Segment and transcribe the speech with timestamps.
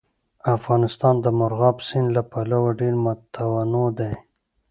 [0.55, 4.11] افغانستان د مورغاب سیند له پلوه ډېر متنوع دی.